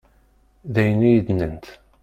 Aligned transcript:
D 0.73 0.75
ayen 0.81 1.01
i 1.09 1.11
yi-d-nnant. 1.11 1.65